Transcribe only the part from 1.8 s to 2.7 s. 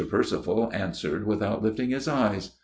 his eyes.